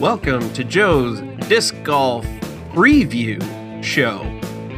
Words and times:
Welcome 0.00 0.50
to 0.54 0.64
Joe's 0.64 1.20
Disc 1.46 1.74
Golf 1.82 2.24
Preview 2.72 3.84
Show, 3.84 4.20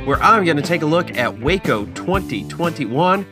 where 0.05 0.21
I'm 0.21 0.45
going 0.45 0.57
to 0.57 0.65
take 0.65 0.83
a 0.83 0.87
look 0.87 1.17
at 1.17 1.41
Waco 1.41 1.85
2021 1.87 3.25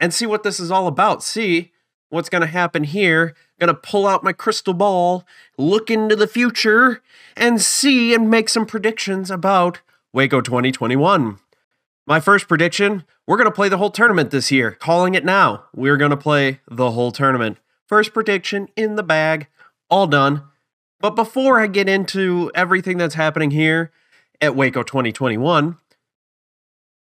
and 0.00 0.12
see 0.12 0.26
what 0.26 0.42
this 0.42 0.58
is 0.58 0.72
all 0.72 0.88
about. 0.88 1.22
See 1.22 1.70
what's 2.08 2.28
going 2.28 2.40
to 2.40 2.48
happen 2.48 2.82
here. 2.82 3.36
Going 3.60 3.68
to 3.68 3.74
pull 3.74 4.08
out 4.08 4.24
my 4.24 4.32
crystal 4.32 4.74
ball, 4.74 5.24
look 5.56 5.92
into 5.92 6.16
the 6.16 6.26
future, 6.26 7.04
and 7.36 7.62
see 7.62 8.12
and 8.14 8.28
make 8.28 8.48
some 8.48 8.66
predictions 8.66 9.30
about 9.30 9.80
Waco 10.12 10.40
2021. 10.40 11.38
My 12.04 12.18
first 12.18 12.48
prediction 12.48 13.04
we're 13.28 13.36
going 13.36 13.48
to 13.48 13.54
play 13.54 13.68
the 13.68 13.78
whole 13.78 13.92
tournament 13.92 14.32
this 14.32 14.50
year. 14.50 14.72
Calling 14.72 15.14
it 15.14 15.24
now. 15.24 15.66
We're 15.72 15.98
going 15.98 16.10
to 16.10 16.16
play 16.16 16.62
the 16.68 16.90
whole 16.90 17.12
tournament. 17.12 17.58
First 17.86 18.12
prediction 18.12 18.66
in 18.74 18.96
the 18.96 19.04
bag, 19.04 19.46
all 19.88 20.08
done. 20.08 20.42
But 21.00 21.10
before 21.10 21.60
I 21.60 21.68
get 21.68 21.88
into 21.88 22.50
everything 22.54 22.98
that's 22.98 23.14
happening 23.14 23.52
here 23.52 23.92
at 24.40 24.56
Waco 24.56 24.82
2021, 24.82 25.76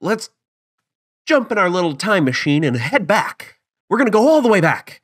let's 0.01 0.31
jump 1.27 1.53
in 1.53 1.59
our 1.59 1.71
little 1.71 1.95
time 1.95 2.25
machine 2.25 2.65
and 2.65 2.77
head 2.77 3.07
back. 3.07 3.59
We're 3.89 3.99
going 3.99 4.07
to 4.07 4.13
go 4.13 4.29
all 4.29 4.43
the 4.43 4.49
way 4.49 4.61
back 4.61 5.01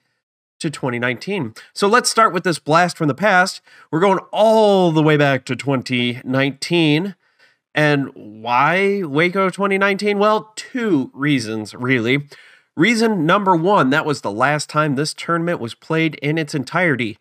to 0.58 0.70
2019. 0.70 1.54
So 1.72 1.86
let's 1.86 2.10
start 2.10 2.32
with 2.32 2.44
this 2.44 2.58
blast 2.58 2.96
from 2.96 3.08
the 3.08 3.14
past. 3.14 3.60
We're 3.90 4.00
going 4.00 4.18
all 4.32 4.91
the 4.91 5.02
way 5.02 5.16
back 5.16 5.44
to 5.46 5.56
2019. 5.56 7.14
And 7.74 8.10
why 8.14 9.02
Waco 9.04 9.48
2019? 9.48 10.18
Well, 10.18 10.52
two 10.56 11.10
reasons, 11.14 11.74
really. 11.74 12.27
Reason 12.77 13.24
number 13.24 13.54
one, 13.54 13.91
that 13.91 14.04
was 14.04 14.20
the 14.20 14.30
last 14.30 14.68
time 14.68 14.94
this 14.94 15.14
tournament 15.14 15.60
was 15.60 15.74
played 15.74 16.16
in 16.16 16.38
its 16.38 16.54
entirety. 16.54 17.18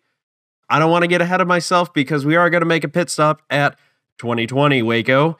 I 0.70 0.78
don't 0.78 0.90
want 0.90 1.02
to 1.02 1.08
get 1.08 1.20
ahead 1.20 1.40
of 1.40 1.48
myself 1.48 1.92
because 1.92 2.24
we 2.24 2.36
are 2.36 2.48
going 2.48 2.60
to 2.60 2.66
make 2.66 2.84
a 2.84 2.88
pit 2.88 3.10
stop 3.10 3.42
at 3.50 3.76
2020 4.18 4.82
Waco. 4.82 5.36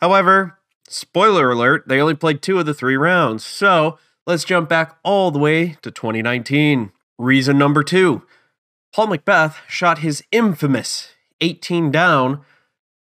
However, 0.00 0.58
spoiler 0.86 1.50
alert, 1.50 1.88
they 1.88 2.00
only 2.00 2.14
played 2.14 2.42
two 2.42 2.58
of 2.58 2.66
the 2.66 2.74
three 2.74 2.96
rounds. 2.96 3.44
So 3.44 3.98
let's 4.26 4.44
jump 4.44 4.68
back 4.68 4.98
all 5.02 5.30
the 5.30 5.38
way 5.38 5.78
to 5.80 5.90
2019. 5.90 6.92
Reason 7.18 7.56
number 7.56 7.82
two 7.82 8.22
Paul 8.92 9.08
McBeth 9.08 9.56
shot 9.66 9.98
his 9.98 10.22
infamous 10.30 11.14
18 11.40 11.90
down 11.90 12.42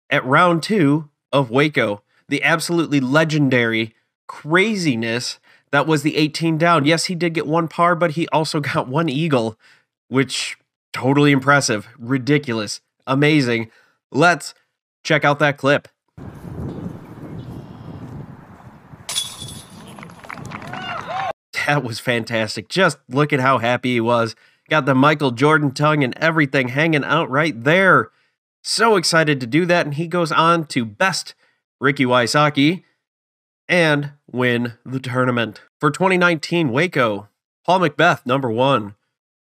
at 0.10 0.26
round 0.26 0.64
two 0.64 1.10
of 1.34 1.52
Waco. 1.52 2.04
The 2.30 2.42
absolutely 2.44 3.02
legendary 3.02 3.94
craziness 4.28 5.40
that 5.72 5.88
was 5.88 6.04
the 6.04 6.16
18 6.16 6.58
down. 6.58 6.86
Yes, 6.86 7.06
he 7.06 7.16
did 7.16 7.34
get 7.34 7.46
one 7.46 7.68
par, 7.68 7.96
but 7.96 8.12
he 8.12 8.28
also 8.30 8.60
got 8.62 8.88
one 8.88 9.10
eagle, 9.10 9.58
which 10.08 10.58
totally 10.94 11.32
impressive, 11.32 11.88
ridiculous, 11.98 12.82
amazing. 13.06 13.72
Let's 14.12 14.54
check 15.04 15.24
out 15.24 15.40
that 15.40 15.58
clip. 15.58 15.88
That 21.66 21.84
was 21.84 22.00
fantastic. 22.00 22.68
Just 22.68 22.98
look 23.08 23.32
at 23.32 23.40
how 23.40 23.60
happy 23.60 23.94
he 23.94 24.02
was. 24.02 24.36
Got 24.70 24.86
the 24.86 24.96
Michael 24.96 25.32
Jordan 25.32 25.72
tongue 25.72 26.04
and 26.04 26.18
everything 26.18 26.70
hanging 26.70 27.04
out 27.04 27.30
right 27.30 27.64
there. 27.64 28.10
So 28.64 28.96
excited 28.96 29.40
to 29.40 29.48
do 29.48 29.66
that. 29.68 29.86
And 29.86 29.94
he 29.96 30.08
goes 30.08 30.32
on 30.32 30.66
to 30.68 30.84
best 30.84 31.36
Ricky 31.80 32.06
Wysocki 32.06 32.84
and 33.68 34.14
win 34.32 34.74
the 34.84 35.00
tournament. 35.00 35.62
For 35.80 35.92
2019 35.92 36.72
Waco, 36.72 37.30
Paul 37.66 37.82
McBeth, 37.82 38.26
number 38.26 38.50
one, 38.50 38.96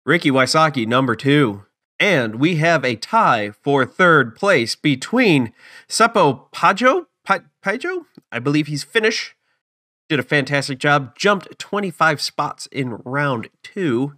Ricky 0.06 0.30
Wysocki, 0.30 0.86
number 0.86 1.16
two. 1.16 1.64
And 1.98 2.36
we 2.36 2.56
have 2.56 2.84
a 2.84 2.97
tie 2.97 3.52
for 3.62 3.86
third 3.86 4.36
place 4.36 4.74
between 4.74 5.52
Seppo 5.88 6.51
Pajo, 6.52 7.06
pa- 7.24 7.45
Pajo, 7.64 8.05
I 8.30 8.39
believe 8.39 8.67
he's 8.67 8.84
Finnish, 8.84 9.34
did 10.08 10.18
a 10.18 10.24
fantastic 10.24 10.78
job, 10.78 11.17
jumped 11.17 11.58
25 11.58 12.20
spots 12.20 12.67
in 12.67 12.96
round 13.05 13.48
two 13.62 14.14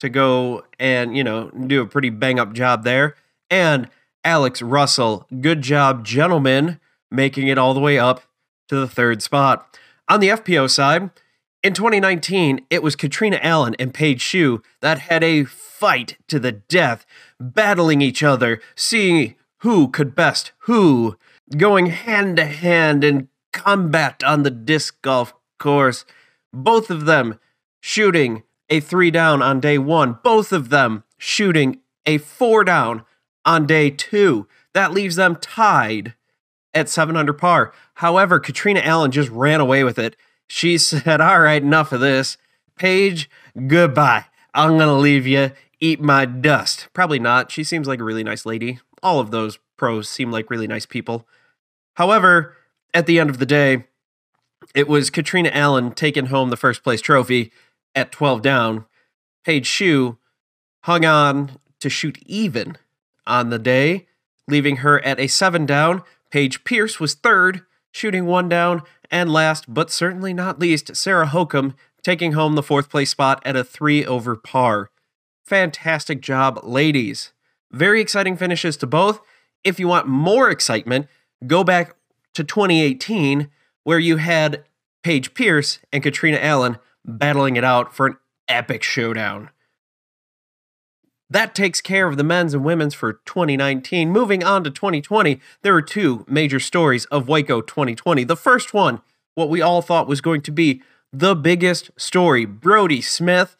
to 0.00 0.08
go 0.08 0.64
and, 0.78 1.16
you 1.16 1.24
know, 1.24 1.50
do 1.50 1.82
a 1.82 1.86
pretty 1.86 2.10
bang 2.10 2.38
up 2.38 2.52
job 2.52 2.84
there. 2.84 3.14
And 3.50 3.88
Alex 4.24 4.62
Russell, 4.62 5.26
good 5.40 5.60
job, 5.60 6.04
gentlemen, 6.04 6.80
making 7.10 7.48
it 7.48 7.58
all 7.58 7.74
the 7.74 7.80
way 7.80 7.98
up 7.98 8.22
to 8.68 8.76
the 8.76 8.88
third 8.88 9.22
spot. 9.22 9.76
On 10.08 10.20
the 10.20 10.28
FPO 10.28 10.70
side, 10.70 11.10
in 11.62 11.74
2019, 11.74 12.60
it 12.70 12.82
was 12.82 12.96
Katrina 12.96 13.38
Allen 13.42 13.74
and 13.78 13.92
Paige 13.92 14.20
Shue 14.20 14.62
that 14.80 15.00
had 15.00 15.24
a 15.24 15.44
fight 15.44 16.16
to 16.28 16.38
the 16.38 16.52
death, 16.52 17.04
battling 17.40 18.00
each 18.00 18.22
other, 18.22 18.60
seeing 18.76 19.34
who 19.58 19.88
could 19.88 20.14
best 20.14 20.52
who, 20.60 21.16
going 21.56 21.86
hand 21.86 22.36
to 22.36 22.44
hand 22.44 23.02
in 23.02 23.28
combat 23.52 24.22
on 24.22 24.44
the 24.44 24.50
disc 24.50 25.00
golf 25.02 25.34
course. 25.58 26.04
Both 26.52 26.90
of 26.90 27.06
them 27.06 27.40
shooting 27.80 28.44
a 28.68 28.80
three 28.80 29.10
down 29.10 29.42
on 29.42 29.60
day 29.60 29.78
one, 29.78 30.18
both 30.22 30.52
of 30.52 30.68
them 30.68 31.04
shooting 31.16 31.80
a 32.06 32.18
four 32.18 32.62
down 32.64 33.04
on 33.44 33.66
day 33.66 33.90
two. 33.90 34.46
That 34.74 34.92
leaves 34.92 35.16
them 35.16 35.36
tied 35.36 36.14
at 36.72 36.88
seven 36.88 37.16
under 37.16 37.32
par. 37.32 37.72
However, 37.94 38.38
Katrina 38.38 38.80
Allen 38.80 39.10
just 39.10 39.30
ran 39.30 39.60
away 39.60 39.82
with 39.82 39.98
it. 39.98 40.16
She 40.48 40.78
said, 40.78 41.20
All 41.20 41.40
right, 41.40 41.62
enough 41.62 41.92
of 41.92 42.00
this. 42.00 42.36
Paige, 42.76 43.30
goodbye. 43.66 44.24
I'm 44.54 44.70
going 44.70 44.88
to 44.88 44.94
leave 44.94 45.26
you. 45.26 45.52
Eat 45.80 46.00
my 46.00 46.24
dust. 46.24 46.88
Probably 46.92 47.18
not. 47.18 47.52
She 47.52 47.62
seems 47.62 47.86
like 47.86 48.00
a 48.00 48.04
really 48.04 48.24
nice 48.24 48.44
lady. 48.44 48.80
All 49.02 49.20
of 49.20 49.30
those 49.30 49.58
pros 49.76 50.08
seem 50.08 50.32
like 50.32 50.50
really 50.50 50.66
nice 50.66 50.86
people. 50.86 51.26
However, 51.94 52.56
at 52.92 53.06
the 53.06 53.20
end 53.20 53.30
of 53.30 53.38
the 53.38 53.46
day, 53.46 53.84
it 54.74 54.88
was 54.88 55.10
Katrina 55.10 55.50
Allen 55.52 55.92
taking 55.92 56.26
home 56.26 56.50
the 56.50 56.56
first 56.56 56.82
place 56.82 57.00
trophy 57.00 57.52
at 57.94 58.12
12 58.12 58.42
down. 58.42 58.86
Paige 59.44 59.66
Shue 59.66 60.18
hung 60.82 61.04
on 61.04 61.58
to 61.80 61.88
shoot 61.88 62.18
even 62.26 62.76
on 63.26 63.50
the 63.50 63.58
day, 63.58 64.06
leaving 64.46 64.78
her 64.78 65.04
at 65.04 65.20
a 65.20 65.26
seven 65.26 65.66
down. 65.66 66.02
Paige 66.30 66.64
Pierce 66.64 66.98
was 66.98 67.14
third, 67.14 67.62
shooting 67.90 68.26
one 68.26 68.48
down. 68.48 68.82
And 69.10 69.32
last 69.32 69.72
but 69.72 69.90
certainly 69.90 70.34
not 70.34 70.58
least, 70.58 70.96
Sarah 70.96 71.26
Hokom 71.26 71.74
taking 72.02 72.32
home 72.32 72.54
the 72.54 72.62
fourth 72.62 72.90
place 72.90 73.10
spot 73.10 73.42
at 73.44 73.56
a 73.56 73.64
three 73.64 74.04
over 74.04 74.36
par. 74.36 74.90
Fantastic 75.44 76.20
job, 76.20 76.60
ladies. 76.62 77.32
Very 77.70 78.00
exciting 78.00 78.36
finishes 78.36 78.76
to 78.78 78.86
both. 78.86 79.20
If 79.64 79.80
you 79.80 79.88
want 79.88 80.06
more 80.06 80.50
excitement, 80.50 81.06
go 81.46 81.64
back 81.64 81.96
to 82.34 82.44
2018, 82.44 83.50
where 83.84 83.98
you 83.98 84.16
had 84.18 84.64
Paige 85.02 85.34
Pierce 85.34 85.78
and 85.92 86.02
Katrina 86.02 86.38
Allen 86.38 86.78
battling 87.04 87.56
it 87.56 87.64
out 87.64 87.94
for 87.94 88.06
an 88.06 88.16
epic 88.48 88.82
showdown. 88.82 89.50
That 91.30 91.54
takes 91.54 91.80
care 91.80 92.08
of 92.08 92.16
the 92.16 92.24
men's 92.24 92.54
and 92.54 92.64
women's 92.64 92.94
for 92.94 93.14
2019. 93.24 94.10
Moving 94.10 94.42
on 94.42 94.64
to 94.64 94.70
2020, 94.70 95.40
there 95.62 95.74
are 95.74 95.82
two 95.82 96.24
major 96.26 96.58
stories 96.58 97.04
of 97.06 97.28
Waco 97.28 97.60
2020. 97.60 98.24
The 98.24 98.36
first 98.36 98.72
one, 98.72 99.02
what 99.34 99.50
we 99.50 99.60
all 99.60 99.82
thought 99.82 100.08
was 100.08 100.22
going 100.22 100.40
to 100.42 100.50
be 100.50 100.82
the 101.12 101.34
biggest 101.34 101.90
story 101.96 102.44
Brody 102.44 103.02
Smith 103.02 103.56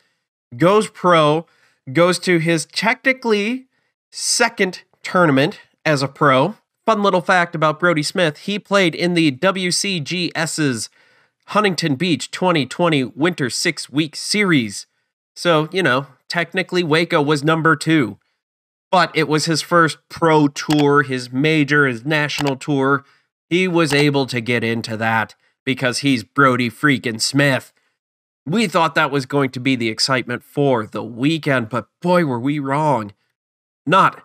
goes 0.57 0.89
pro, 0.89 1.47
goes 1.93 2.19
to 2.21 2.39
his 2.39 2.65
technically 2.67 3.67
second 4.11 4.83
tournament 5.03 5.61
as 5.85 6.03
a 6.03 6.09
pro. 6.09 6.57
Fun 6.87 7.03
little 7.03 7.21
fact 7.21 7.55
about 7.55 7.79
Brody 7.79 8.03
Smith 8.03 8.39
he 8.39 8.59
played 8.59 8.95
in 8.95 9.13
the 9.13 9.31
WCGS's 9.31 10.89
Huntington 11.49 11.97
Beach 11.97 12.31
2020 12.31 13.05
Winter 13.05 13.51
Six 13.51 13.91
Week 13.91 14.17
Series. 14.17 14.87
So, 15.37 15.69
you 15.71 15.83
know, 15.83 16.07
technically 16.29 16.83
Waco 16.83 17.21
was 17.23 17.45
number 17.45 17.77
two, 17.77 18.19
but 18.91 19.11
it 19.15 19.29
was 19.29 19.47
his 19.47 19.63
first 19.63 19.99
pro 20.09 20.49
tour, 20.49 21.03
his 21.03 21.33
major, 21.33 21.87
his 21.87 22.05
national 22.05 22.57
tour. 22.57 23.05
He 23.49 23.67
was 23.67 23.93
able 23.93 24.27
to 24.27 24.41
get 24.41 24.63
into 24.63 24.97
that 24.97 25.35
because 25.65 25.99
he's 25.99 26.25
Brody 26.25 26.71
freaking 26.71 27.21
Smith. 27.21 27.73
We 28.47 28.67
thought 28.67 28.95
that 28.95 29.11
was 29.11 29.27
going 29.27 29.51
to 29.51 29.61
be 29.61 29.77
the 29.77 29.89
excitement 29.89 30.43
for 30.43 30.87
the 30.87 31.03
weekend, 31.03 31.69
but 31.69 31.89
boy, 32.01 32.25
were 32.25 32.41
we 32.41 32.59
wrong. 32.59 33.13
Not 33.85 34.23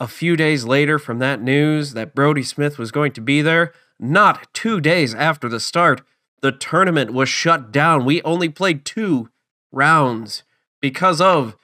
a 0.00 0.08
few 0.08 0.36
days 0.36 0.64
later 0.64 0.98
from 0.98 1.20
that 1.20 1.40
news 1.40 1.92
that 1.92 2.14
Brody 2.14 2.42
Smith 2.42 2.78
was 2.78 2.90
going 2.90 3.12
to 3.12 3.20
be 3.20 3.40
there, 3.40 3.72
not 4.00 4.52
two 4.52 4.80
days 4.80 5.14
after 5.14 5.48
the 5.48 5.60
start, 5.60 6.02
the 6.40 6.50
tournament 6.50 7.12
was 7.12 7.28
shut 7.28 7.70
down. 7.70 8.04
We 8.04 8.20
only 8.22 8.48
played 8.48 8.84
two 8.84 9.30
rounds 9.70 10.42
because 10.82 11.20
of 11.20 11.56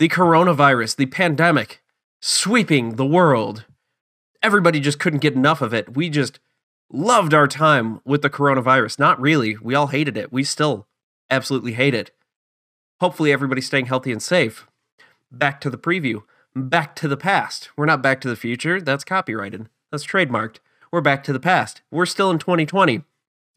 the 0.00 0.08
coronavirus, 0.08 0.96
the 0.96 1.06
pandemic 1.06 1.80
sweeping 2.20 2.96
the 2.96 3.06
world. 3.06 3.66
Everybody 4.42 4.80
just 4.80 4.98
couldn't 4.98 5.20
get 5.20 5.34
enough 5.34 5.62
of 5.62 5.72
it. 5.72 5.94
We 5.94 6.10
just 6.10 6.40
loved 6.90 7.32
our 7.32 7.46
time 7.46 8.00
with 8.04 8.22
the 8.22 8.30
coronavirus. 8.30 8.98
Not 8.98 9.20
really. 9.20 9.56
We 9.58 9.74
all 9.74 9.88
hated 9.88 10.16
it. 10.16 10.32
We 10.32 10.42
still 10.42 10.88
absolutely 11.30 11.74
hate 11.74 11.94
it. 11.94 12.10
Hopefully, 13.00 13.32
everybody's 13.32 13.66
staying 13.66 13.86
healthy 13.86 14.10
and 14.10 14.22
safe. 14.22 14.66
Back 15.30 15.60
to 15.60 15.70
the 15.70 15.78
preview. 15.78 16.22
back 16.56 16.94
to 16.96 17.08
the 17.08 17.16
past. 17.16 17.70
We're 17.76 17.84
not 17.84 18.00
back 18.02 18.20
to 18.20 18.28
the 18.28 18.36
future. 18.36 18.80
That's 18.80 19.02
copyrighted. 19.02 19.68
That's 19.90 20.06
trademarked. 20.06 20.58
We're 20.92 21.00
back 21.00 21.24
to 21.24 21.32
the 21.32 21.40
past. 21.40 21.82
We're 21.90 22.06
still 22.06 22.30
in 22.30 22.38
2020. 22.38 23.02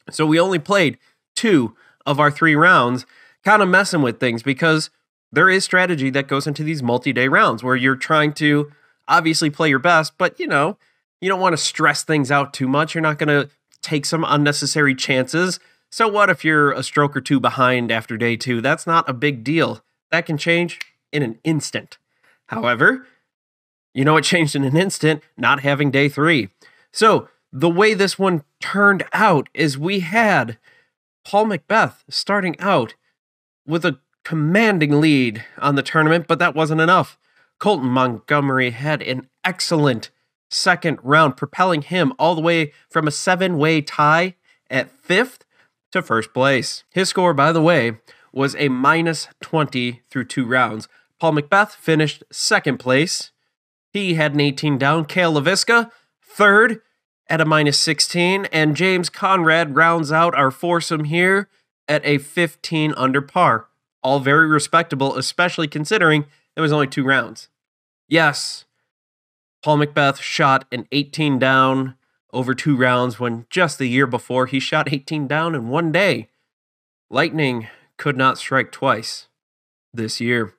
So 0.10 0.26
we 0.26 0.40
only 0.40 0.58
played 0.58 0.98
two 1.36 1.76
of 2.08 2.20
our 2.20 2.32
three 2.32 2.56
rounds, 2.56 3.06
kind 3.46 3.62
of 3.62 3.70
messing 3.70 4.02
with 4.02 4.20
things 4.20 4.42
because 4.42 4.90
there 5.32 5.50
is 5.50 5.64
strategy 5.64 6.10
that 6.12 6.28
goes 6.28 6.48
into 6.48 6.64
these 6.64 6.82
multi 6.82 7.14
day 7.14 7.28
rounds 7.28 7.64
where 7.64 7.76
you're 7.76 7.96
trying 7.96 8.34
to 8.34 8.72
obviously 9.08 9.50
play 9.50 9.70
your 9.70 9.80
best, 9.80 10.18
but 10.18 10.40
you 10.40 10.48
know, 10.48 10.78
you 11.22 11.30
don't 11.30 11.40
want 11.40 11.54
to 11.54 11.58
stress 11.58 12.04
things 12.04 12.32
out 12.32 12.54
too 12.54 12.68
much. 12.68 12.94
You're 12.94 13.02
not 13.02 13.18
going 13.18 13.30
to 13.30 13.50
take 13.82 14.06
some 14.06 14.26
unnecessary 14.28 14.96
chances. 14.96 15.60
So, 15.90 16.08
what 16.08 16.30
if 16.30 16.44
you're 16.44 16.72
a 16.72 16.84
stroke 16.84 17.16
or 17.16 17.22
two 17.22 17.40
behind 17.40 17.92
after 17.92 18.18
day 18.18 18.36
two? 18.36 18.62
That's 18.62 18.86
not 18.86 19.10
a 19.10 19.14
big 19.14 19.44
deal. 19.44 19.84
That 20.12 20.26
can 20.26 20.38
change 20.38 20.80
in 21.12 21.24
an 21.24 21.40
instant. 21.44 21.98
However, 22.48 23.06
you 23.94 24.06
know 24.06 24.18
it 24.18 24.24
changed 24.24 24.56
in 24.56 24.64
an 24.64 24.78
instant, 24.78 25.24
not 25.38 25.62
having 25.62 25.92
day 25.92 26.10
three. 26.10 26.50
So, 26.92 27.30
the 27.52 27.70
way 27.70 27.94
this 27.94 28.20
one 28.20 28.44
turned 28.60 29.06
out 29.14 29.50
is 29.54 29.78
we 29.78 30.02
had 30.02 30.58
Paul 31.26 31.46
McBeth 31.46 32.04
starting 32.10 32.60
out 32.60 32.96
with 33.66 33.86
a 33.86 34.00
commanding 34.28 35.00
lead 35.00 35.46
on 35.58 35.76
the 35.76 35.82
tournament, 35.82 36.28
but 36.28 36.38
that 36.38 36.54
wasn't 36.54 36.82
enough. 36.82 37.18
Colton 37.60 37.88
Montgomery 37.88 38.72
had 38.72 39.02
an 39.02 39.30
excellent 39.46 40.12
second 40.50 41.00
round, 41.02 41.38
propelling 41.38 41.82
him 41.82 42.12
all 42.20 42.36
the 42.36 42.42
way 42.42 42.74
from 42.90 43.08
a 43.08 43.12
seven 43.12 43.58
way 43.58 43.80
tie 43.80 44.36
at 44.70 44.92
fifth 44.92 45.46
to 45.94 46.02
first 46.02 46.34
place. 46.34 46.84
His 46.90 47.08
score, 47.08 47.34
by 47.34 47.54
the 47.54 47.62
way, 47.62 48.00
was 48.34 48.54
a 48.58 48.68
minus 48.68 49.30
20 49.40 50.02
through 50.10 50.26
two 50.26 50.46
rounds. 50.46 50.90
Paul 51.22 51.32
McBeth 51.32 51.72
finished 51.72 52.26
second 52.30 52.80
place. 52.80 53.32
He 53.94 54.16
had 54.16 54.34
an 54.34 54.42
18 54.42 54.78
down. 54.78 55.06
Cale 55.06 55.36
Leiviska, 55.36 55.90
third 56.22 56.82
at 57.30 57.40
a 57.40 57.46
minus 57.46 57.80
16. 57.80 58.44
And 58.52 58.76
James 58.76 59.10
Conrad 59.10 59.78
rounds 59.78 60.12
out 60.12 60.36
our 60.36 60.52
foursome 60.52 61.06
here 61.06 61.48
at 61.88 62.06
a 62.06 62.18
15 62.18 62.94
under 62.98 63.22
par. 63.22 63.70
All 64.08 64.22
very 64.22 64.48
respectable, 64.48 65.18
especially 65.18 65.68
considering 65.68 66.28
it 66.56 66.62
was 66.62 66.72
only 66.72 66.88
two 66.88 67.04
rounds. 67.04 67.50
Yes, 68.08 68.64
Paul 69.62 69.80
McBeth 69.80 70.22
shot 70.22 70.64
an 70.72 70.88
18 70.94 71.38
down 71.40 71.96
over 72.32 72.54
two 72.54 72.78
rounds 72.78 73.20
when 73.20 73.48
just 73.50 73.78
the 73.78 73.90
year 73.90 74.08
before 74.08 74.46
he 74.46 74.62
shot 74.62 74.94
18 74.94 75.28
down 75.28 75.56
in 75.56 75.68
one 75.68 75.92
day. 75.92 76.30
Lightning 77.10 77.68
could 77.98 78.16
not 78.16 78.38
strike 78.38 78.72
twice 78.72 79.28
this 79.94 80.22
year. 80.22 80.54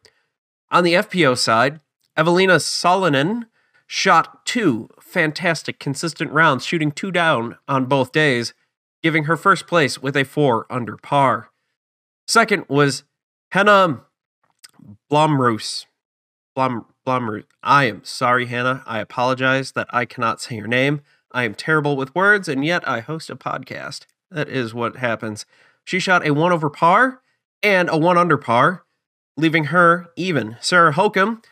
On 0.71 0.85
the 0.85 0.93
FPO 0.93 1.39
side, 1.39 1.81
Evelina 2.19 2.57
Salonen 2.57 3.45
shot 3.87 4.45
two 4.45 4.91
fantastic, 5.01 5.79
consistent 5.79 6.31
rounds, 6.33 6.67
shooting 6.67 6.93
two 6.93 7.11
down 7.11 7.57
on 7.67 7.87
both 7.87 8.13
days, 8.13 8.53
giving 9.03 9.25
her 9.25 9.39
first 9.39 9.67
place 9.67 10.03
with 10.03 10.19
a 10.19 10.25
four 10.25 10.67
under 10.69 10.99
par. 10.99 11.49
Second 12.27 12.67
was 12.69 13.05
Henna 13.51 14.03
Blomroos. 15.11 15.87
Blom, 16.55 16.87
Blomroos. 17.07 17.45
I 17.63 17.85
am 17.85 18.03
sorry, 18.05 18.47
Hannah. 18.47 18.83
I 18.87 18.99
apologize 19.01 19.73
that 19.73 19.87
I 19.91 20.05
cannot 20.05 20.41
say 20.41 20.57
your 20.57 20.67
name. 20.67 21.01
I 21.33 21.45
am 21.45 21.55
terrible 21.55 21.97
with 21.97 22.15
words, 22.15 22.49
and 22.49 22.65
yet 22.65 22.87
I 22.87 23.01
host 23.01 23.31
a 23.31 23.37
podcast. 23.37 24.07
That 24.31 24.49
is 24.49 24.75
what 24.75 24.97
happens. 24.97 25.47
She 25.85 25.99
shot 25.99 26.27
a 26.27 26.35
one 26.35 26.53
over 26.53 26.69
par 26.69 27.23
and 27.63 27.89
a 27.89 27.97
one 27.97 28.19
under 28.19 28.37
par, 28.37 28.85
leaving 29.37 29.65
her 29.65 30.09
even. 30.17 30.57
Sarah 30.61 30.93
Hokom 30.93 31.43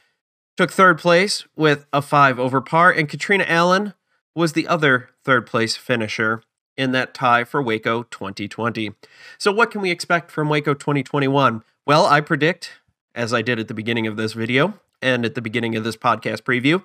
took 0.56 0.70
third 0.70 0.98
place 0.98 1.44
with 1.56 1.86
a 1.92 2.02
five 2.02 2.38
over 2.38 2.60
par, 2.60 2.90
and 2.90 3.08
Katrina 3.08 3.44
Allen 3.48 3.94
was 4.34 4.52
the 4.52 4.68
other 4.68 5.10
third 5.24 5.46
place 5.46 5.76
finisher 5.76 6.42
in 6.76 6.92
that 6.92 7.14
tie 7.14 7.44
for 7.44 7.62
Waco 7.62 8.02
2020. 8.04 8.92
So, 9.38 9.50
what 9.50 9.70
can 9.70 9.80
we 9.80 9.90
expect 9.90 10.30
from 10.30 10.50
Waco 10.50 10.74
2021? 10.74 11.62
Well, 11.86 12.04
I 12.04 12.20
predict, 12.20 12.80
as 13.14 13.32
I 13.32 13.42
did 13.42 13.60
at 13.60 13.68
the 13.68 13.74
beginning 13.74 14.08
of 14.08 14.16
this 14.16 14.32
video 14.32 14.74
and 15.00 15.24
at 15.24 15.36
the 15.36 15.40
beginning 15.40 15.76
of 15.76 15.84
this 15.84 15.96
podcast 15.96 16.40
preview, 16.42 16.82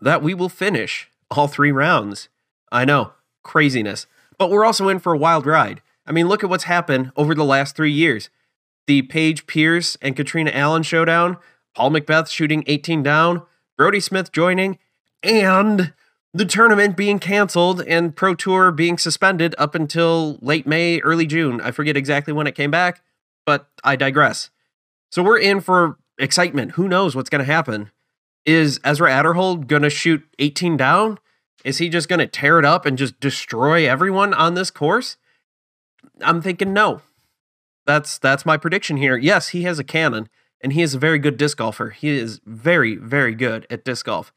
that 0.00 0.22
we 0.22 0.34
will 0.34 0.48
finish 0.48 1.10
all 1.32 1.48
three 1.48 1.72
rounds. 1.72 2.28
I 2.70 2.84
know, 2.84 3.14
craziness. 3.42 4.06
But 4.38 4.48
we're 4.48 4.64
also 4.64 4.88
in 4.88 5.00
for 5.00 5.12
a 5.12 5.18
wild 5.18 5.46
ride. 5.46 5.82
I 6.06 6.12
mean, 6.12 6.28
look 6.28 6.44
at 6.44 6.48
what's 6.48 6.64
happened 6.64 7.10
over 7.16 7.34
the 7.34 7.44
last 7.44 7.74
three 7.74 7.90
years. 7.90 8.30
The 8.86 9.02
Paige 9.02 9.48
Pierce 9.48 9.96
and 10.00 10.14
Katrina 10.14 10.52
Allen 10.52 10.84
showdown, 10.84 11.36
Paul 11.74 11.90
McBeth 11.90 12.30
shooting 12.30 12.62
18 12.68 13.02
down, 13.02 13.42
Brody 13.76 13.98
Smith 13.98 14.30
joining, 14.30 14.78
and 15.24 15.92
the 16.32 16.44
tournament 16.46 16.96
being 16.96 17.18
canceled 17.18 17.82
and 17.82 18.14
Pro 18.14 18.36
Tour 18.36 18.70
being 18.70 18.96
suspended 18.96 19.56
up 19.58 19.74
until 19.74 20.38
late 20.40 20.68
May, 20.68 21.00
early 21.00 21.26
June. 21.26 21.60
I 21.60 21.72
forget 21.72 21.96
exactly 21.96 22.32
when 22.32 22.46
it 22.46 22.54
came 22.54 22.70
back, 22.70 23.02
but 23.46 23.68
I 23.84 23.96
digress. 23.96 24.50
So 25.10 25.22
we're 25.22 25.38
in 25.38 25.60
for 25.60 25.98
excitement. 26.18 26.72
Who 26.72 26.88
knows 26.88 27.16
what's 27.16 27.30
going 27.30 27.44
to 27.44 27.52
happen? 27.52 27.90
Is 28.46 28.80
Ezra 28.84 29.10
Aderhold 29.10 29.66
going 29.66 29.82
to 29.82 29.90
shoot 29.90 30.22
18 30.38 30.76
down? 30.76 31.18
Is 31.64 31.78
he 31.78 31.88
just 31.88 32.08
going 32.08 32.20
to 32.20 32.26
tear 32.26 32.58
it 32.58 32.64
up 32.64 32.86
and 32.86 32.96
just 32.96 33.20
destroy 33.20 33.88
everyone 33.88 34.32
on 34.32 34.54
this 34.54 34.70
course? 34.70 35.16
I'm 36.22 36.40
thinking 36.40 36.72
no. 36.72 37.02
That's 37.86 38.18
that's 38.18 38.46
my 38.46 38.56
prediction 38.56 38.96
here. 38.96 39.16
Yes, 39.16 39.48
he 39.48 39.62
has 39.62 39.78
a 39.78 39.84
cannon 39.84 40.28
and 40.60 40.72
he 40.72 40.82
is 40.82 40.94
a 40.94 40.98
very 40.98 41.18
good 41.18 41.36
disc 41.36 41.58
golfer. 41.58 41.90
He 41.90 42.10
is 42.10 42.40
very 42.44 42.96
very 42.96 43.34
good 43.34 43.66
at 43.68 43.84
disc 43.84 44.06
golf. 44.06 44.32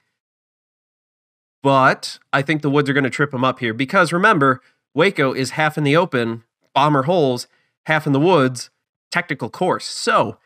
But 1.62 2.20
I 2.34 2.42
think 2.42 2.62
the 2.62 2.70
woods 2.70 2.90
are 2.90 2.94
going 2.94 3.06
to 3.06 3.10
trip 3.10 3.34
him 3.34 3.44
up 3.44 3.60
here 3.60 3.74
because 3.74 4.12
remember, 4.12 4.62
Waco 4.94 5.34
is 5.34 5.52
half 5.52 5.78
in 5.78 5.84
the 5.84 5.96
open, 5.96 6.44
bomber 6.74 7.04
holes, 7.04 7.48
half 7.86 8.06
in 8.06 8.14
the 8.14 8.20
woods, 8.20 8.70
technical 9.14 9.48
course. 9.48 9.86
So, 9.86 10.38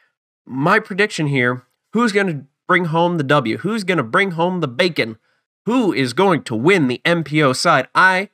my 0.45 0.79
prediction 0.79 1.27
here, 1.27 1.63
who's 1.93 2.11
going 2.11 2.27
to 2.27 2.45
bring 2.67 2.85
home 2.85 3.17
the 3.17 3.23
W? 3.23 3.59
Who's 3.59 3.85
going 3.85 3.97
to 3.97 4.03
bring 4.03 4.31
home 4.31 4.59
the 4.59 4.67
bacon? 4.67 5.17
Who 5.65 5.93
is 5.93 6.11
going 6.11 6.43
to 6.43 6.55
win 6.55 6.87
the 6.87 7.01
MPO 7.05 7.55
side? 7.55 7.87
I 7.95 8.29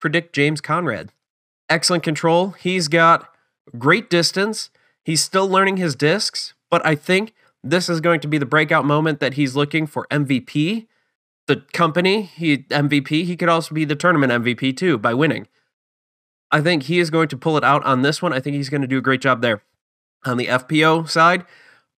predict 0.00 0.34
James 0.34 0.62
Conrad. 0.62 1.10
Excellent 1.68 2.02
control. 2.02 2.50
He's 2.50 2.88
got 2.88 3.28
great 3.78 4.08
distance. 4.08 4.70
He's 5.04 5.22
still 5.22 5.48
learning 5.48 5.76
his 5.76 5.94
discs, 5.94 6.54
but 6.70 6.84
I 6.84 6.94
think 6.94 7.34
this 7.62 7.90
is 7.90 8.00
going 8.00 8.20
to 8.20 8.28
be 8.28 8.38
the 8.38 8.46
breakout 8.46 8.86
moment 8.86 9.20
that 9.20 9.34
he's 9.34 9.54
looking 9.54 9.86
for 9.86 10.06
MVP. 10.10 10.86
The 11.46 11.56
company, 11.74 12.22
he 12.22 12.58
MVP, 12.58 13.24
he 13.24 13.36
could 13.36 13.50
also 13.50 13.74
be 13.74 13.84
the 13.84 13.96
tournament 13.96 14.32
MVP 14.32 14.78
too 14.78 14.96
by 14.96 15.12
winning. 15.12 15.46
I 16.50 16.62
think 16.62 16.84
he 16.84 17.00
is 17.00 17.10
going 17.10 17.28
to 17.28 17.36
pull 17.36 17.58
it 17.58 17.64
out 17.64 17.84
on 17.84 18.00
this 18.00 18.22
one. 18.22 18.32
I 18.32 18.40
think 18.40 18.56
he's 18.56 18.70
going 18.70 18.80
to 18.80 18.88
do 18.88 18.98
a 18.98 19.02
great 19.02 19.20
job 19.20 19.42
there. 19.42 19.62
On 20.24 20.36
the 20.36 20.46
FPO 20.46 21.08
side, 21.08 21.44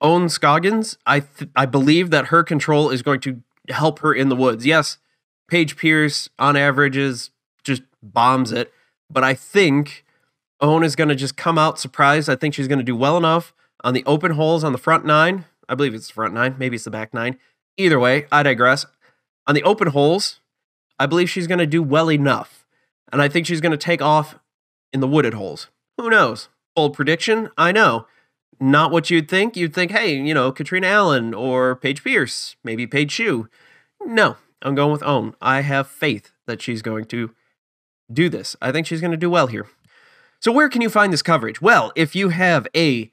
Ohn 0.00 0.28
Scoggins, 0.28 0.98
I 1.06 1.20
th- 1.20 1.50
I 1.54 1.66
believe 1.66 2.10
that 2.10 2.26
her 2.26 2.42
control 2.42 2.90
is 2.90 3.02
going 3.02 3.20
to 3.20 3.42
help 3.68 4.00
her 4.00 4.12
in 4.12 4.28
the 4.28 4.36
woods. 4.36 4.66
Yes, 4.66 4.98
Paige 5.48 5.76
Pierce 5.76 6.28
on 6.38 6.56
average 6.56 6.96
is 6.96 7.30
just 7.64 7.82
bombs 8.02 8.52
it, 8.52 8.72
but 9.10 9.24
I 9.24 9.34
think 9.34 10.04
Ohn 10.60 10.82
is 10.82 10.96
going 10.96 11.08
to 11.08 11.14
just 11.14 11.36
come 11.36 11.58
out 11.58 11.78
surprised. 11.78 12.28
I 12.28 12.36
think 12.36 12.54
she's 12.54 12.68
going 12.68 12.78
to 12.78 12.84
do 12.84 12.96
well 12.96 13.16
enough 13.16 13.54
on 13.84 13.94
the 13.94 14.04
open 14.06 14.32
holes 14.32 14.64
on 14.64 14.72
the 14.72 14.78
front 14.78 15.04
nine. 15.04 15.44
I 15.68 15.74
believe 15.74 15.94
it's 15.94 16.08
the 16.08 16.14
front 16.14 16.34
nine, 16.34 16.56
maybe 16.58 16.76
it's 16.76 16.84
the 16.84 16.90
back 16.90 17.14
nine. 17.14 17.38
Either 17.76 17.98
way, 17.98 18.26
I 18.30 18.42
digress. 18.42 18.86
On 19.46 19.54
the 19.54 19.62
open 19.62 19.88
holes, 19.88 20.40
I 20.98 21.06
believe 21.06 21.30
she's 21.30 21.46
going 21.46 21.58
to 21.58 21.66
do 21.66 21.82
well 21.82 22.10
enough, 22.10 22.66
and 23.12 23.22
I 23.22 23.28
think 23.28 23.46
she's 23.46 23.60
going 23.60 23.72
to 23.72 23.78
take 23.78 24.02
off 24.02 24.38
in 24.92 25.00
the 25.00 25.08
wooded 25.08 25.34
holes. 25.34 25.68
Who 25.98 26.10
knows? 26.10 26.48
Bold 26.74 26.94
prediction, 26.94 27.50
I 27.56 27.72
know 27.72 28.06
not 28.60 28.90
what 28.90 29.10
you'd 29.10 29.28
think. 29.28 29.56
You'd 29.56 29.74
think, 29.74 29.90
hey, 29.90 30.16
you 30.16 30.34
know, 30.34 30.52
Katrina 30.52 30.86
Allen 30.86 31.34
or 31.34 31.76
Paige 31.76 32.02
Pierce, 32.02 32.56
maybe 32.64 32.86
Paige 32.86 33.12
Shue. 33.12 33.48
No, 34.04 34.36
I'm 34.62 34.74
going 34.74 34.92
with 34.92 35.02
Ohn. 35.02 35.34
I 35.40 35.60
have 35.60 35.88
faith 35.88 36.32
that 36.46 36.62
she's 36.62 36.82
going 36.82 37.06
to 37.06 37.34
do 38.12 38.28
this. 38.28 38.56
I 38.60 38.72
think 38.72 38.86
she's 38.86 39.00
going 39.00 39.10
to 39.10 39.16
do 39.16 39.30
well 39.30 39.46
here. 39.46 39.66
So, 40.40 40.52
where 40.52 40.68
can 40.68 40.82
you 40.82 40.90
find 40.90 41.12
this 41.12 41.22
coverage? 41.22 41.60
Well, 41.60 41.92
if 41.96 42.14
you 42.14 42.28
have 42.30 42.66
a 42.76 43.10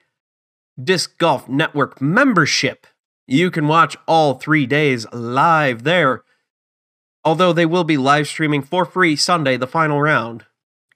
Disc 0.81 1.17
Golf 1.17 1.47
Network 1.47 2.01
membership, 2.01 2.85
you 3.27 3.49
can 3.49 3.67
watch 3.67 3.95
all 4.07 4.35
three 4.35 4.65
days 4.65 5.05
live 5.11 5.83
there. 5.83 6.23
Although 7.23 7.53
they 7.53 7.65
will 7.65 7.85
be 7.85 7.97
live 7.97 8.27
streaming 8.27 8.61
for 8.61 8.83
free 8.83 9.15
Sunday, 9.15 9.55
the 9.55 9.67
final 9.67 10.01
round. 10.01 10.45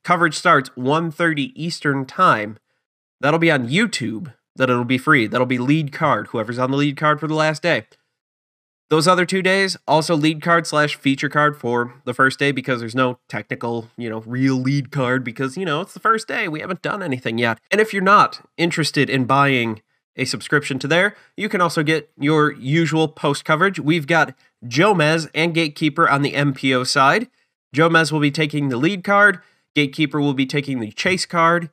Coverage 0.04 0.36
starts 0.36 0.70
1:30 0.76 1.54
Eastern 1.56 2.06
Time. 2.06 2.58
That'll 3.20 3.40
be 3.40 3.52
on 3.52 3.70
YouTube 3.70 4.34
that 4.58 4.70
it'll 4.70 4.84
be 4.84 4.98
free. 4.98 5.28
That'll 5.28 5.48
be 5.48 5.58
lead 5.58 5.92
card, 5.92 6.28
whoever's 6.28 6.60
on 6.60 6.72
the 6.72 6.78
lead 6.78 6.98
card 6.98 7.20
for 7.20 7.28
the 7.28 7.34
last 7.34 7.62
day. 7.62 7.86
Those 8.90 9.08
other 9.08 9.26
two 9.26 9.42
days, 9.42 9.76
also 9.86 10.16
lead 10.16 10.42
card 10.42 10.66
slash 10.66 10.96
feature 10.96 11.28
card 11.28 11.58
for 11.58 11.96
the 12.06 12.14
first 12.14 12.40
day 12.40 12.52
because 12.52 12.80
there's 12.80 12.96
no 12.96 13.20
technical, 13.28 13.90
you 13.98 14.10
know, 14.10 14.22
real 14.22 14.56
lead 14.56 14.92
card 14.92 15.26
because, 15.26 15.58
you 15.58 15.66
know, 15.66 15.82
it's 15.82 15.94
the 15.94 16.00
first 16.00 16.28
day. 16.28 16.48
We 16.48 16.62
haven't 16.62 16.82
done 16.82 17.04
anything 17.04 17.38
yet. 17.38 17.60
And 17.70 17.82
if 17.82 17.94
you're 17.94 18.02
not 18.02 18.48
interested 18.58 19.10
in 19.10 19.26
buying 19.26 19.82
a 20.18 20.26
subscription 20.26 20.80
to 20.80 20.88
there. 20.88 21.16
You 21.38 21.48
can 21.48 21.62
also 21.62 21.84
get 21.84 22.10
your 22.18 22.52
usual 22.54 23.08
post 23.08 23.46
coverage. 23.46 23.80
We've 23.80 24.08
got 24.08 24.34
Jomez 24.66 25.30
and 25.34 25.54
Gatekeeper 25.54 26.10
on 26.10 26.24
the 26.24 26.34
MPO 26.34 26.88
side. 26.88 27.30
Jomez 27.76 28.12
will 28.12 28.20
be 28.20 28.32
taking 28.32 28.70
the 28.70 28.78
lead 28.78 29.04
card, 29.04 29.40
Gatekeeper 29.76 30.20
will 30.20 30.34
be 30.34 30.48
taking 30.48 30.80
the 30.80 30.92
chase 30.92 31.26
card. 31.26 31.70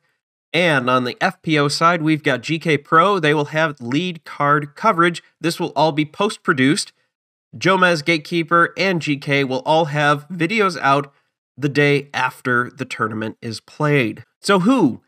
And 0.55 0.89
on 0.89 1.03
the 1.03 1.17
FPO 1.17 1.69
side, 1.73 2.01
we've 2.01 2.23
got 2.23 2.41
GK 2.41 2.83
Pro. 2.83 3.19
They 3.19 3.35
will 3.35 3.47
have 3.47 3.81
lead 3.81 4.25
card 4.25 4.77
coverage. 4.77 5.21
This 5.41 5.59
will 5.59 5.73
all 5.75 5.91
be 5.91 6.05
post 6.05 6.45
produced. 6.45 6.93
Jomez, 7.59 8.05
Gatekeeper, 8.05 8.73
and 8.77 9.01
GK 9.01 9.47
will 9.47 9.63
all 9.67 9.87
have 9.87 10.29
videos 10.29 10.79
out 10.81 11.13
the 11.57 11.69
day 11.69 12.09
after 12.15 12.71
the 12.71 12.85
tournament 12.85 13.37
is 13.43 13.61
played. 13.61 14.25
So, 14.41 14.61
who 14.61 15.03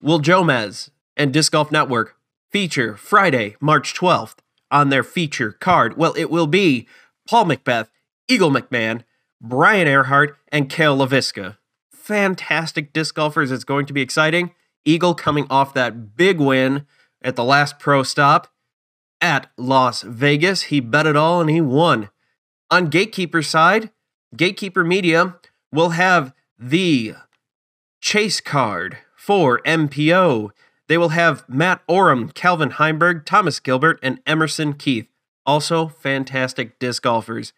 will 0.00 0.20
Jomez 0.20 0.90
and 1.16 1.32
Disc 1.32 1.50
Golf 1.50 1.72
Network 1.72 2.16
feature 2.50 2.96
Friday, 2.96 3.56
March 3.60 3.92
12th 3.92 4.36
on 4.70 4.90
their 4.90 5.04
feature 5.04 5.50
card? 5.50 5.96
Well, 5.96 6.14
it 6.16 6.30
will 6.30 6.46
be 6.46 6.86
Paul 7.28 7.46
McBeth, 7.46 7.88
Eagle 8.28 8.50
McMahon, 8.50 9.02
Brian 9.40 9.88
Earhart, 9.88 10.36
and 10.52 10.70
Cale 10.70 10.96
Leiviska. 10.96 11.56
Fantastic 11.92 12.92
disc 12.92 13.16
golfers. 13.16 13.50
It's 13.50 13.64
going 13.64 13.86
to 13.86 13.92
be 13.92 14.00
exciting. 14.00 14.52
Eagle 14.86 15.14
coming 15.14 15.46
off 15.50 15.74
that 15.74 16.16
big 16.16 16.40
win 16.40 16.86
at 17.20 17.36
the 17.36 17.44
last 17.44 17.78
pro 17.78 18.02
stop 18.02 18.48
at 19.20 19.50
Las 19.58 20.02
Vegas. 20.02 20.62
He 20.62 20.80
bet 20.80 21.06
it 21.06 21.16
all 21.16 21.40
and 21.40 21.50
he 21.50 21.60
won. 21.60 22.08
On 22.70 22.88
Gatekeeper's 22.88 23.48
side, 23.48 23.90
Gatekeeper 24.34 24.84
Media 24.84 25.36
will 25.72 25.90
have 25.90 26.32
the 26.58 27.14
chase 28.00 28.40
card 28.40 28.98
for 29.16 29.60
MPO. 29.60 30.50
They 30.88 30.96
will 30.96 31.10
have 31.10 31.48
Matt 31.48 31.86
Orum, 31.88 32.32
Calvin 32.32 32.70
Heimburg, 32.70 33.24
Thomas 33.24 33.60
Gilbert, 33.60 33.98
and 34.02 34.20
Emerson 34.26 34.74
Keith. 34.74 35.08
Also, 35.44 35.88
fantastic 35.88 36.78
disc 36.78 37.02
golfers. 37.02 37.52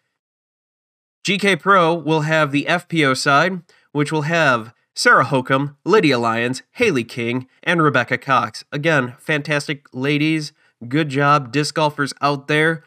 GK 1.23 1.59
Pro 1.59 1.93
will 1.93 2.21
have 2.21 2.51
the 2.51 2.65
FPO 2.67 3.15
side, 3.15 3.61
which 3.91 4.11
will 4.11 4.23
have 4.23 4.73
Sarah 4.99 5.23
Hokom, 5.23 5.77
Lydia 5.85 6.19
Lyons, 6.19 6.61
Hailey 6.71 7.05
King, 7.05 7.47
and 7.63 7.81
Rebecca 7.81 8.17
Cox. 8.17 8.65
Again, 8.69 9.15
fantastic 9.17 9.85
ladies. 9.93 10.51
Good 10.89 11.07
job, 11.07 11.53
disc 11.53 11.73
golfers 11.75 12.13
out 12.19 12.49
there. 12.49 12.83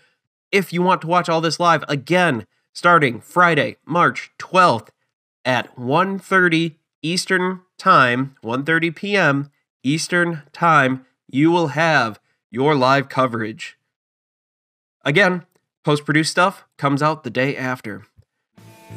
If 0.51 0.75
you 0.75 0.83
want 0.83 1.01
to 1.01 1.07
watch 1.07 1.31
all 1.31 1.41
this 1.41 1.59
live, 1.59 1.83
again, 1.89 2.47
starting 2.75 3.23
Friday, 3.23 3.77
March 3.87 4.31
12th 4.39 4.89
at 5.47 5.75
1.30 5.75 6.75
Eastern 7.01 7.63
Time, 7.79 8.37
1.30 8.45 8.95
p.m. 8.95 9.51
Eastern 9.83 10.43
Time, 10.53 11.07
you 11.29 11.51
will 11.51 11.69
have 11.69 12.21
your 12.51 12.75
live 12.75 13.09
coverage. 13.09 13.79
Again, 15.03 15.47
post-produced 15.83 16.31
stuff 16.31 16.67
comes 16.77 17.03
out 17.03 17.25
the 17.25 17.31
day 17.31 17.57
after. 17.57 18.05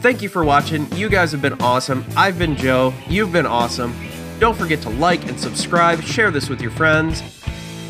Thank 0.01 0.21
you 0.21 0.29
for 0.29 0.45
watching. 0.45 0.91
You 0.93 1.09
guys 1.09 1.31
have 1.31 1.41
been 1.41 1.59
awesome. 1.61 2.05
I've 2.15 2.37
been 2.37 2.55
Joe. 2.55 2.93
You've 3.07 3.31
been 3.31 3.45
awesome. 3.45 3.95
Don't 4.39 4.57
forget 4.57 4.81
to 4.81 4.89
like 4.89 5.27
and 5.27 5.39
subscribe, 5.39 6.01
share 6.03 6.29
this 6.29 6.49
with 6.49 6.61
your 6.61 6.71
friends, 6.71 7.23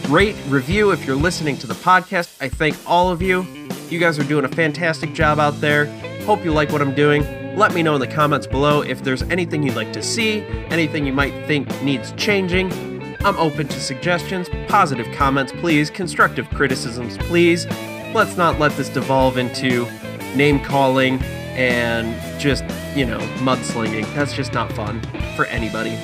rate, 0.10 0.36
review 0.48 0.92
if 0.92 1.06
you're 1.06 1.16
listening 1.16 1.58
to 1.58 1.68
the 1.68 1.74
podcast. 1.74 2.38
I 2.40 2.50
thank 2.50 2.78
all 2.88 3.10
of 3.10 3.22
you. 3.22 3.46
You 3.90 4.00
guys 4.00 4.20
are 4.20 4.24
doing 4.24 4.46
a 4.46 4.50
fantastic 4.50 5.14
job 5.14 5.40
out 5.40 5.60
there. 5.60 5.88
Hope 6.24 6.46
you 6.46 6.54
like 6.54 6.72
what 6.72 6.82
I'm 6.82 6.94
doing. 6.94 7.24
Let 7.56 7.74
me 7.74 7.82
know 7.82 7.96
in 7.96 8.00
the 8.02 8.08
comments 8.08 8.48
below 8.48 8.82
if 8.82 9.04
there's 9.04 9.24
anything 9.24 9.64
you'd 9.64 9.76
like 9.76 9.92
to 9.94 10.04
see, 10.04 10.42
anything 10.70 11.06
you 11.06 11.14
might 11.14 11.48
think 11.48 11.82
needs 11.82 12.12
changing. 12.14 12.72
I'm 13.26 13.38
open 13.38 13.68
to 13.68 13.80
suggestions, 13.80 14.50
positive 14.68 15.08
comments, 15.16 15.52
please, 15.52 15.90
constructive 15.90 16.48
criticisms, 16.50 17.18
please. 17.18 17.66
Let's 18.14 18.38
not 18.38 18.60
let 18.60 18.72
this 18.74 18.90
devolve 18.90 19.38
into 19.38 19.88
name 20.36 20.60
calling 20.60 21.20
and 21.56 22.16
just, 22.40 22.64
you 22.96 23.06
know, 23.06 23.20
mudslinging. 23.40 24.12
That's 24.14 24.34
just 24.34 24.54
not 24.54 24.72
fun 24.74 25.02
for 25.36 25.46
anybody. 25.46 25.96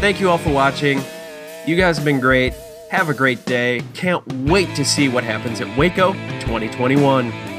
Thank 0.00 0.20
you 0.20 0.28
all 0.28 0.38
for 0.38 0.52
watching. 0.52 1.00
You 1.66 1.76
guys 1.76 1.96
have 1.96 2.04
been 2.04 2.20
great. 2.20 2.54
Have 2.90 3.08
a 3.08 3.14
great 3.14 3.44
day. 3.46 3.82
Can't 3.94 4.26
wait 4.44 4.74
to 4.76 4.84
see 4.84 5.08
what 5.08 5.24
happens 5.24 5.60
at 5.60 5.78
Waco 5.78 6.12
2021. 6.40 7.51